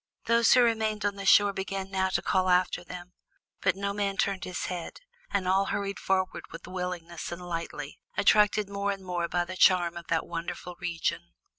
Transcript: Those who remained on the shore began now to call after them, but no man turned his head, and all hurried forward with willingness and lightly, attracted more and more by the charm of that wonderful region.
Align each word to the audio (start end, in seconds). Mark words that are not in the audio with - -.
Those 0.25 0.51
who 0.53 0.63
remained 0.63 1.05
on 1.05 1.13
the 1.15 1.27
shore 1.27 1.53
began 1.53 1.91
now 1.91 2.09
to 2.09 2.23
call 2.23 2.49
after 2.49 2.83
them, 2.83 3.13
but 3.61 3.75
no 3.75 3.93
man 3.93 4.17
turned 4.17 4.45
his 4.45 4.65
head, 4.65 5.01
and 5.29 5.47
all 5.47 5.65
hurried 5.65 5.99
forward 5.99 6.45
with 6.51 6.65
willingness 6.65 7.31
and 7.31 7.47
lightly, 7.47 7.99
attracted 8.17 8.67
more 8.67 8.89
and 8.89 9.05
more 9.05 9.27
by 9.27 9.45
the 9.45 9.55
charm 9.55 9.95
of 9.97 10.07
that 10.07 10.25
wonderful 10.25 10.75
region. 10.79 11.33